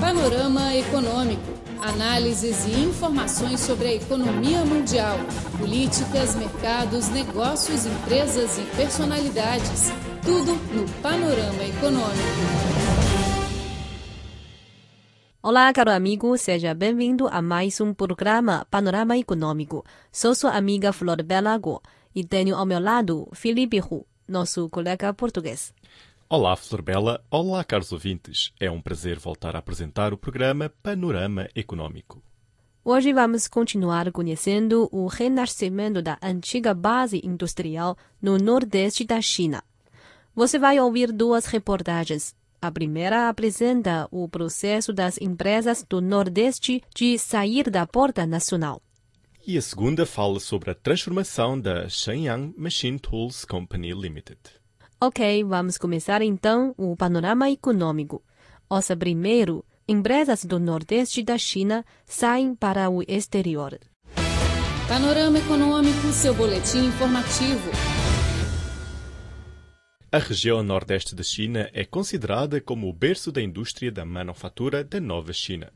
[0.00, 1.42] Panorama Econômico.
[1.80, 5.16] Análises e informações sobre a economia mundial,
[5.58, 9.90] políticas, mercados, negócios, empresas e personalidades.
[10.22, 12.74] Tudo no Panorama Econômico.
[15.42, 19.84] Olá, caro amigo, seja bem-vindo a mais um programa Panorama Econômico.
[20.10, 21.82] Sou sua amiga Flor Belago
[22.14, 25.72] e tenho ao meu lado Felipe Hu, nosso colega português.
[26.26, 27.22] Olá, Flor Bela.
[27.30, 28.50] Olá, caros ouvintes.
[28.58, 32.22] É um prazer voltar a apresentar o programa Panorama Econômico.
[32.82, 39.62] Hoje vamos continuar conhecendo o renascimento da antiga base industrial no nordeste da China.
[40.34, 42.34] Você vai ouvir duas reportagens.
[42.60, 48.80] A primeira apresenta o processo das empresas do Nordeste de sair da porta nacional.
[49.46, 54.38] E a segunda fala sobre a transformação da Shenyang Machine Tools Company Limited.
[55.06, 58.24] Ok, vamos começar então o panorama econômico.
[58.70, 63.78] Ouça primeiro, empresas do Nordeste da China saem para o exterior.
[64.88, 67.70] Panorama Econômico, seu boletim informativo.
[70.10, 75.00] A região nordeste da China é considerada como o berço da indústria da manufatura da
[75.00, 75.70] Nova China.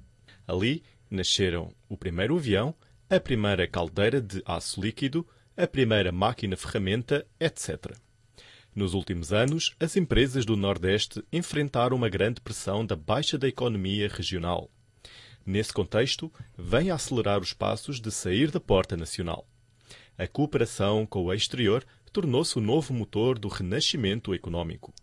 [0.47, 2.75] Ali nasceram o primeiro avião,
[3.11, 7.95] a primeira caldeira de aço líquido, a primeira máquina-ferramenta, etc.
[8.79, 14.09] Nos últimos anos, as empresas do Nordeste enfrentaram uma grande pressão da baixa da economia
[14.09, 14.71] regional.
[15.45, 19.49] Nesse contexto, vem a acelerar os passos de sair da porta nacional.
[20.17, 24.95] A cooperação com o exterior tornou-se o novo motor do renascimento econômico.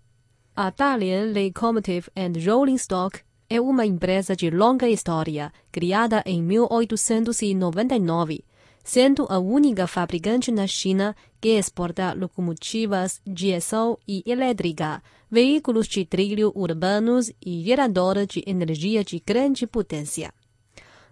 [0.56, 8.42] A Dalian Locomotive and Rolling Stock é uma empresa de longa história, criada em 1899,
[8.86, 16.52] sendo a única fabricante na China que exporta locomotivas diesel e elétrica, veículos de trilho
[16.56, 20.32] urbanos e geradores de energia de grande potência.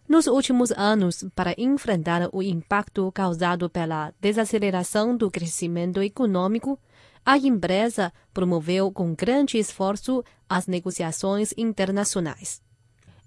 [0.07, 6.79] Nos últimos anos, para enfrentar o impacto causado pela desaceleração do crescimento econômico,
[7.25, 12.61] a empresa promoveu com grande esforço as negociações internacionais.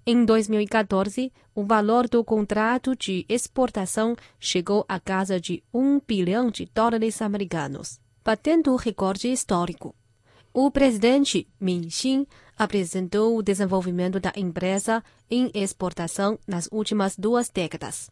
[0.09, 6.65] Em 2014, o valor do contrato de exportação chegou à casa de 1 bilhão de
[6.73, 9.93] dólares americanos, batendo o recorde histórico.
[10.53, 12.25] O presidente Min Xin
[12.57, 18.09] apresentou o desenvolvimento da empresa em exportação nas últimas duas décadas.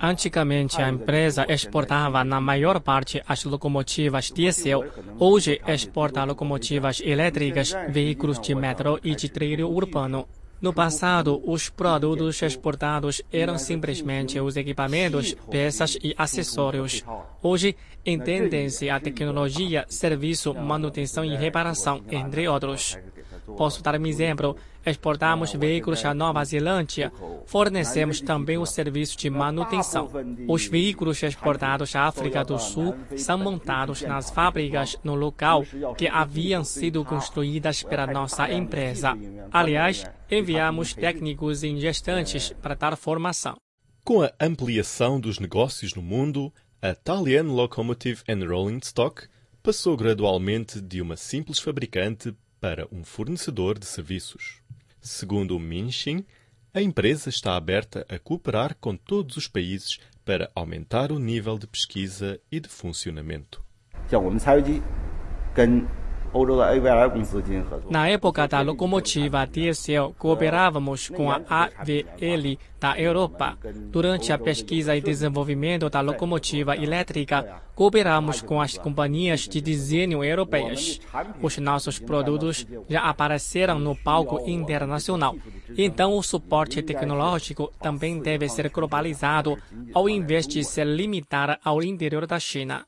[0.00, 4.84] Antigamente, a empresa exportava na maior parte as locomotivas diesel.
[5.18, 10.26] Hoje, exporta locomotivas elétricas, veículos de metrô e de trilho urbano.
[10.60, 17.04] No passado, os produtos exportados eram simplesmente os equipamentos, peças e acessórios.
[17.42, 22.98] Hoje, entendem-se a tecnologia, serviço, manutenção e reparação, entre outros.
[23.56, 24.56] Posso dar um exemplo.
[24.84, 27.12] Exportamos veículos à Nova Zelândia.
[27.44, 30.10] Fornecemos também o serviço de manutenção.
[30.48, 35.64] Os veículos exportados à África do Sul são montados nas fábricas no local
[35.96, 39.16] que haviam sido construídas pela nossa empresa.
[39.52, 43.56] Aliás, enviamos técnicos em gestantes para dar formação.
[44.04, 49.26] Com a ampliação dos negócios no mundo, a Talian Locomotive and Rolling Stock
[49.62, 54.60] passou gradualmente de uma simples fabricante para um fornecedor de serviços.
[55.00, 56.24] Segundo o Minxin,
[56.74, 61.66] a empresa está aberta a cooperar com todos os países para aumentar o nível de
[61.66, 63.64] pesquisa e de funcionamento.
[67.88, 73.56] Na época da locomotiva diesel, cooperávamos com a AVL da Europa.
[73.90, 81.00] Durante a pesquisa e desenvolvimento da locomotiva elétrica, cooperamos com as companhias de desenho europeias.
[81.40, 85.36] Os nossos produtos já apareceram no palco internacional.
[85.76, 89.56] Então, o suporte tecnológico também deve ser globalizado,
[89.94, 92.84] ao invés de se limitar ao interior da China.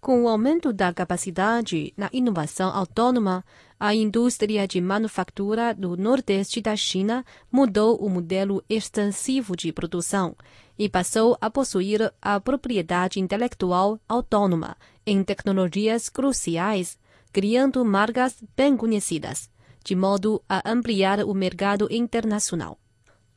[0.00, 3.44] Com o aumento da capacidade na inovação autônoma,
[3.80, 10.36] a indústria de manufatura do Nordeste da China mudou o modelo extensivo de produção
[10.78, 16.96] e passou a possuir a propriedade intelectual autônoma em tecnologias cruciais,
[17.32, 19.50] criando marcas bem conhecidas,
[19.82, 22.78] de modo a ampliar o mercado internacional.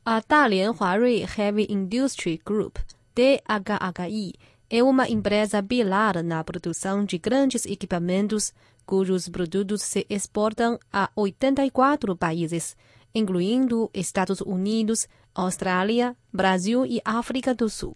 [0.04, 2.76] A Dalian Huarui Heavy Industry Group,
[3.14, 4.34] DHHI,
[4.74, 8.54] é uma empresa pilar na produção de grandes equipamentos,
[8.86, 12.74] cujos produtos se exportam a 84 países,
[13.14, 17.94] incluindo Estados Unidos, Austrália, Brasil e África do Sul.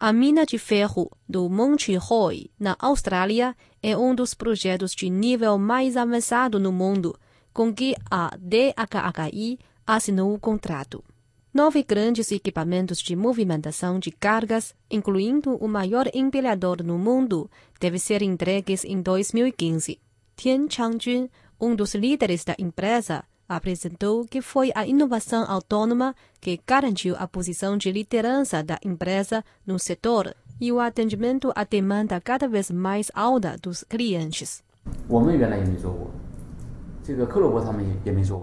[0.00, 5.56] A mina de ferro do Monte Roy, na Austrália, é um dos projetos de nível
[5.58, 7.16] mais avançado no mundo,
[7.52, 11.04] com que a DHHI assinou o contrato.
[11.52, 17.50] Nove grandes equipamentos de movimentação de cargas, incluindo o maior empilhador no mundo,
[17.80, 19.98] devem ser entregues em 2015.
[20.36, 21.28] Tian Changjun,
[21.60, 27.76] um dos líderes da empresa, apresentou que foi a inovação autônoma que garantiu a posição
[27.76, 33.56] de liderança da empresa no setor e o atendimento à demanda cada vez mais alta
[33.60, 34.62] dos clientes.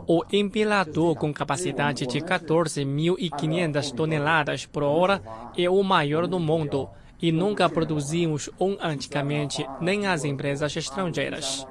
[0.08, 5.22] O empilador com capacidade de 14.500 toneladas por hora
[5.58, 6.90] é o maior do mundo
[7.22, 11.66] e nunca produzimos um antigamente nem as empresas estrangeiras.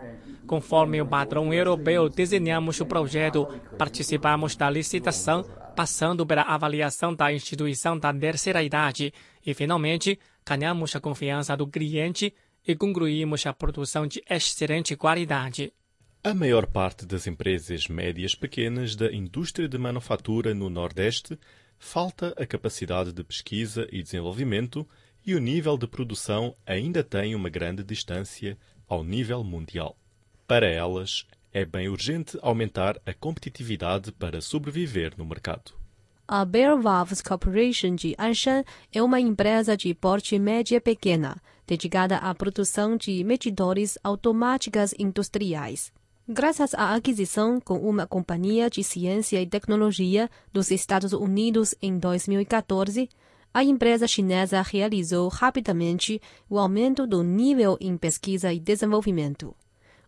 [0.47, 3.47] Conforme o padrão europeu, desenhamos o projeto,
[3.77, 5.45] participamos da licitação,
[5.75, 9.13] passando pela avaliação da instituição da terceira idade
[9.45, 12.33] e, finalmente, ganhamos a confiança do cliente
[12.67, 15.73] e concluímos a produção de excelente qualidade.
[16.27, 21.39] A maior parte das empresas médias pequenas da indústria de manufatura no Nordeste
[21.79, 24.85] falta a capacidade de pesquisa e desenvolvimento
[25.25, 28.59] e o nível de produção ainda tem uma grande distância
[28.89, 29.97] ao nível mundial.
[30.49, 35.75] Para elas, é bem urgente aumentar a competitividade para sobreviver no mercado.
[36.27, 42.35] A Bear Valves Corporation de Anshan é uma empresa de porte média pequena, dedicada à
[42.35, 45.95] produção de medidores automáticas industriais.
[46.28, 53.10] Graças à aquisição com uma companhia de ciência e tecnologia dos Estados Unidos em 2014,
[53.54, 59.54] a empresa chinesa realizou rapidamente o aumento do nível em pesquisa e desenvolvimento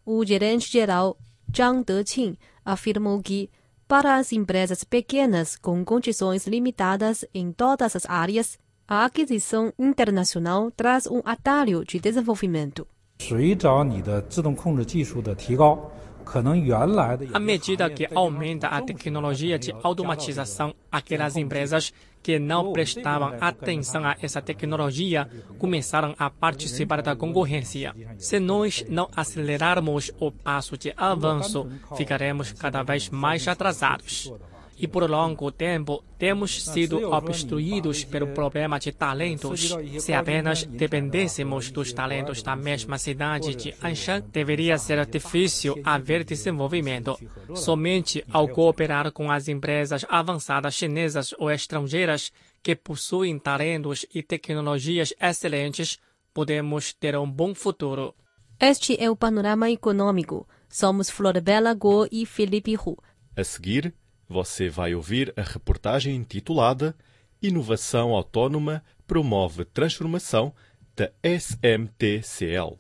[0.06, 1.18] o gerente-geral
[1.56, 3.50] Zhang Deqing afirmou que,
[3.88, 11.08] para as empresas pequenas com condições limitadas em todas as áreas, a aquisição internacional traz
[11.08, 12.88] um atalho de desenvolvimento.
[13.20, 15.90] 随着你的自动控制技术的提高
[17.33, 21.93] ，à medida que aumenta a tecnologia de automatização, aquelas empresas
[22.23, 25.29] que não prestavam atenção a essa tecnologia
[25.59, 27.95] começaram a participar da concorrência.
[28.19, 31.67] Se nós não acelerarmos o passo de avanço,
[31.97, 34.31] ficaremos cada vez mais atrasados
[34.79, 39.77] e por longo tempo temos sido obstruídos pelo problema de talentos.
[39.99, 47.19] Se apenas dependêssemos dos talentos da mesma cidade de Anshan, deveria ser difícil haver desenvolvimento.
[47.55, 52.33] Somente ao cooperar com as empresas avançadas chinesas ou estrangeiras
[52.63, 55.99] que possuem talentos e tecnologias excelentes,
[56.33, 58.15] podemos ter um bom futuro.
[58.61, 60.47] Este é o panorama econômico.
[60.69, 62.97] Somos Florbela Go e Felipe Hu.
[63.37, 63.95] A seguir,
[64.29, 66.95] você vai ouvir a reportagem intitulada
[67.41, 70.53] Inovação Autónoma promove transformação
[70.95, 72.79] da SMTCL.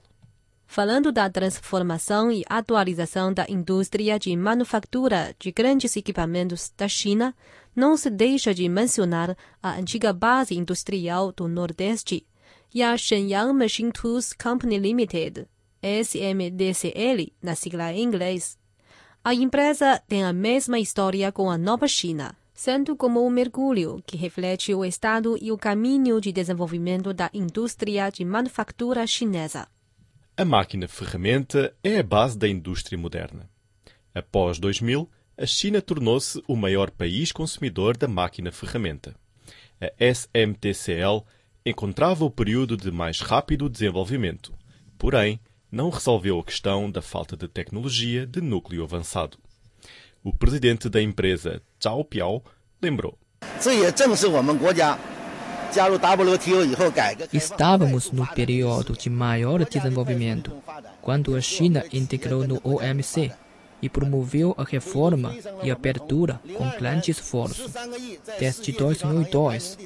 [0.66, 7.34] Falando da transformação e atualização da indústria de manufatura de grandes equipamentos da China,
[7.74, 12.26] não se deixa de mencionar a antiga base industrial do Nordeste
[12.74, 15.46] e a Shenyang Machine Tools Company Limited,
[15.80, 18.58] SMDCL, na sigla em inglês.
[19.28, 24.16] A empresa tem a mesma história com a Nova China, sendo como um mergulho que
[24.16, 29.68] reflete o estado e o caminho de desenvolvimento da indústria de manufatura chinesa.
[30.34, 33.50] A máquina-ferramenta é a base da indústria moderna.
[34.14, 35.06] Após 2000,
[35.36, 39.14] a China tornou-se o maior país consumidor da máquina-ferramenta.
[39.78, 41.22] A SMTCL
[41.66, 44.54] encontrava o período de mais rápido desenvolvimento.
[44.96, 45.38] Porém,
[45.70, 49.38] não resolveu a questão da falta de tecnologia de núcleo avançado.
[50.22, 52.42] O presidente da empresa, Zhao Piao,
[52.82, 53.18] lembrou.
[57.32, 60.52] Estávamos no período de maior desenvolvimento,
[61.02, 63.32] quando a China integrou no OMC
[63.80, 67.70] e promoveu a reforma e abertura com grande esforço.
[68.38, 69.78] Desde 2002,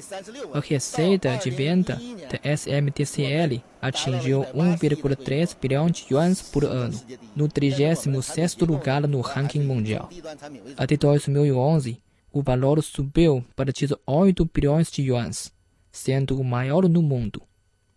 [0.53, 6.99] a receita de venda da SMTCL atingiu 1,3 bilhão de yuans por ano,
[7.35, 10.09] no 36º lugar no ranking mundial.
[10.77, 15.51] Até 2011, o valor subiu para 18 bilhões de yuans,
[15.91, 17.41] sendo o maior no mundo.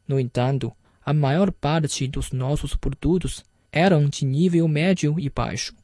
[0.07, 0.73] No entanto,
[1.05, 5.75] a maior parte dos nossos produtos eram de nível médio e baixo.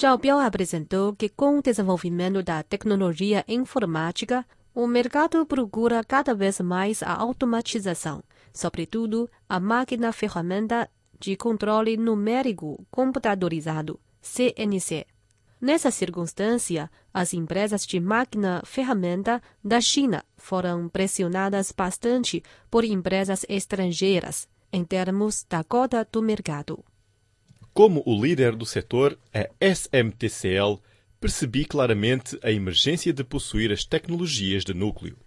[0.00, 6.58] Zhao Biao apresentou que, com o desenvolvimento da tecnologia informática, o mercado procura cada vez
[6.58, 8.22] mais a automatização,
[8.52, 15.06] sobretudo a máquina-ferramenta de controle numérico computadorizado, CNC.
[15.60, 24.84] Nessa circunstância, as empresas de máquina-ferramenta da China foram pressionadas bastante por empresas estrangeiras, em
[24.84, 26.84] termos da cota do mercado.
[27.74, 30.80] Como o líder do setor, a SMTCL,
[31.20, 35.18] percebi claramente a emergência de possuir as tecnologias de núcleo.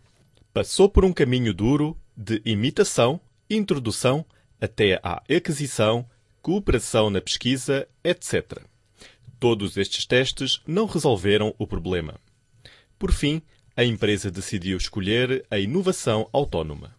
[0.53, 4.25] Passou por um caminho duro de imitação, introdução,
[4.61, 6.09] até à aquisição,
[6.41, 8.61] cooperação na pesquisa, etc.
[9.37, 12.17] Todos estes testes não resolveram o problema.
[12.97, 13.41] Por fim,
[13.75, 16.95] a empresa decidiu escolher a inovação autónoma.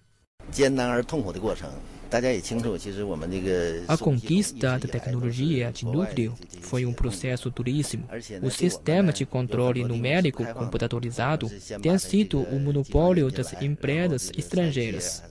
[3.86, 8.08] A conquista da tecnologia de núcleo foi um processo duríssimo.
[8.42, 11.50] O sistema de controle numérico computadorizado
[11.82, 15.22] tem sido o monopólio das empresas estrangeiras.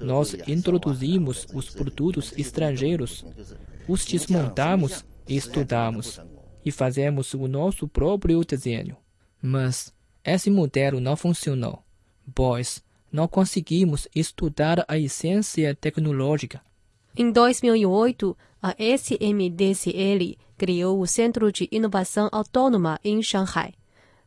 [0.00, 3.24] Nós introduzimos os produtos estrangeiros,
[3.88, 6.20] os desmontamos e estudamos,
[6.64, 8.96] e fazemos o nosso próprio desenho.
[9.40, 9.92] Mas
[10.22, 11.82] esse modelo não funcionou,
[12.34, 16.60] pois não conseguimos estudar a essência tecnológica.
[17.16, 23.74] Em 2008, a SMDCL criou o Centro de Inovação Autônoma em Shanghai.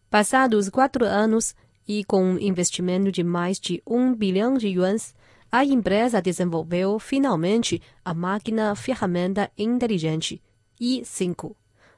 [0.10, 1.56] Passados quatro anos
[1.88, 5.14] e com um investimento de mais de um bilhão de yuans,
[5.52, 10.42] a empresa desenvolveu finalmente a máquina ferramenta inteligente
[10.80, 11.54] i5,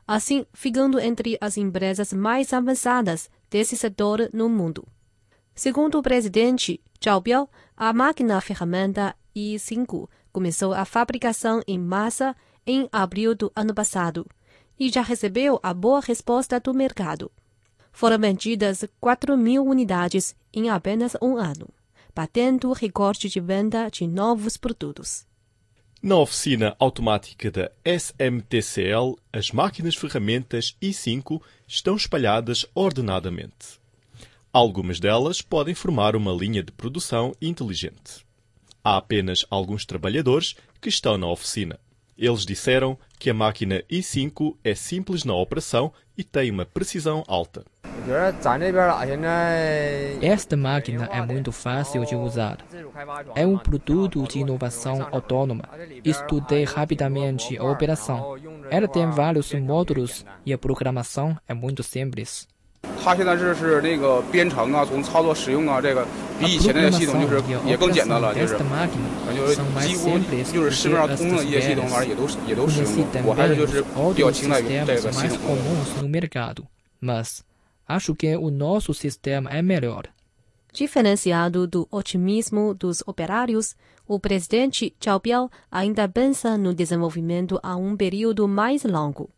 [0.07, 4.87] assim ficando entre as empresas mais avançadas desse setor no mundo.
[5.55, 12.87] Segundo o presidente Zhao Biao, a máquina ferramenta i5 começou a fabricação em massa em
[12.91, 14.25] abril do ano passado
[14.79, 17.31] e já recebeu a boa resposta do mercado.
[17.91, 21.67] Foram vendidas 4 mil unidades em apenas um ano
[22.15, 25.25] batendo o recorde de venda de novos produtos.
[26.01, 33.81] Na oficina automática da SMTCL, as máquinas ferramentas i5 estão espalhadas ordenadamente.
[34.53, 38.23] Algumas delas podem formar uma linha de produção inteligente.
[38.83, 41.79] Há apenas alguns trabalhadores que estão na oficina.
[42.15, 47.65] Eles disseram que a máquina i5 é simples na operação e tem uma precisão alta.
[50.21, 52.59] Esta máquina é muito fácil de usar.
[53.33, 55.67] É um produto de inovação autônoma.
[56.05, 58.35] Estudei rapidamente a operação.
[58.69, 62.52] Ela tem vários módulos e a programação é muito simples.
[63.02, 66.06] 它现在这是那个编程啊，从操作使用啊，这个
[66.38, 68.58] 比以前的系统就是也更简单了，就是
[69.34, 69.56] 就是
[69.86, 70.18] 几乎
[70.52, 73.22] 就是市面上通用的一些系统，反正也都也都使用过。
[73.24, 75.56] 我还是就是比较青睐于这个系统。
[76.02, 76.64] no mercado,
[77.00, 77.40] mas
[77.88, 80.04] acho que o nosso sistema é melhor.
[80.72, 83.74] Diferenciado do otimismo dos operários,
[84.06, 89.30] o presidente Zhao Biao ainda pensa no desenvolvimento a um período mais longo.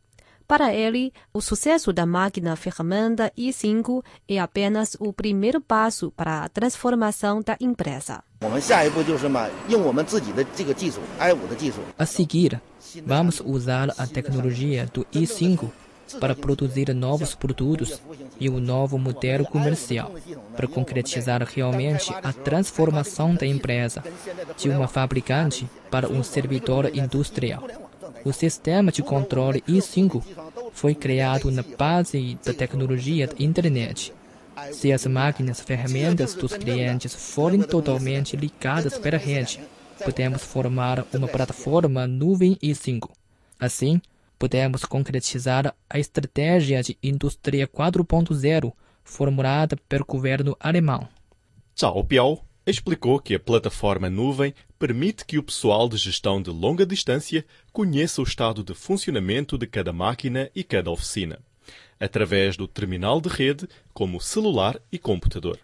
[0.47, 6.49] Para ele, o sucesso da máquina ferramenta i5 é apenas o primeiro passo para a
[6.49, 8.23] transformação da empresa.
[11.97, 12.61] A seguir,
[13.03, 15.71] vamos usar a tecnologia do i5
[16.19, 17.99] para produzir novos produtos
[18.39, 20.11] e um novo modelo comercial,
[20.55, 24.03] para concretizar realmente a transformação da empresa
[24.55, 27.63] de uma fabricante para um servidor industrial.
[28.23, 30.23] O sistema de controle i5
[30.71, 34.13] foi criado na base da tecnologia da internet.
[34.71, 39.59] Se as máquinas ferramentas dos clientes forem totalmente ligadas pela rede,
[40.03, 43.09] podemos formar uma plataforma nuvem i5.
[43.59, 44.01] Assim,
[44.37, 48.71] podemos concretizar a estratégia de indústria 4.0
[49.03, 51.07] formulada pelo governo alemão.
[51.77, 56.85] Zhao Biao explicou que a plataforma nuvem permite que o pessoal de gestão de longa
[56.85, 61.39] distância conheça o estado de funcionamento de cada máquina e cada oficina,
[61.99, 65.59] através do terminal de rede, como celular e computador.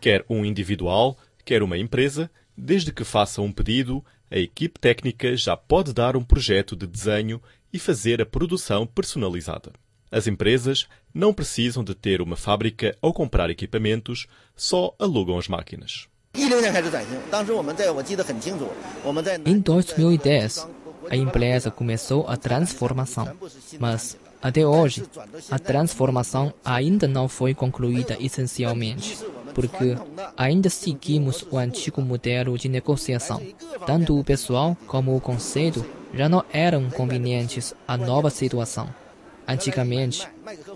[0.00, 5.56] Quer um individual, quer uma empresa, desde que faça um pedido, a equipe técnica já
[5.56, 7.42] pode dar um projeto de desenho
[7.72, 9.72] e fazer a produção personalizada.
[10.10, 16.06] As empresas não precisam de ter uma fábrica ou comprar equipamentos, só alugam as máquinas.
[19.44, 20.66] Em 2010,
[21.10, 23.36] a empresa começou a transformação,
[23.78, 25.04] mas até hoje,
[25.50, 29.18] a transformação ainda não foi concluída essencialmente,
[29.54, 29.94] porque
[30.34, 33.40] ainda seguimos o antigo modelo de negociação.
[33.86, 35.84] Tanto o pessoal como o conceito
[36.14, 38.88] já não eram convenientes à nova situação.
[39.46, 40.26] Antigamente,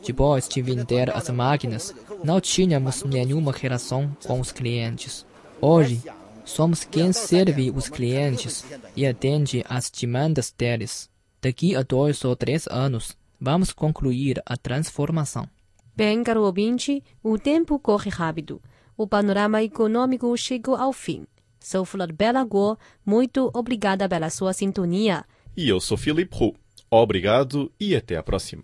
[0.06, 5.24] depois de vender as máquinas, não tínhamos nenhuma relação com os clientes.
[5.60, 6.02] Hoje,
[6.44, 11.10] somos quem serve os clientes e atende às demandas deles.
[11.40, 15.48] Daqui a dois ou três anos, vamos concluir a transformação.
[15.94, 18.60] Bem, caro ouvinte, o tempo corre rápido.
[18.96, 21.26] O panorama econômico chegou ao fim.
[21.58, 25.24] Sou Flor Bela Guo, muito obrigada pela sua sintonia.
[25.56, 26.54] E eu sou Filipe Roux.
[26.90, 28.62] Obrigado e até a próxima.